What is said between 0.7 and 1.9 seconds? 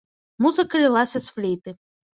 лілася з флейты.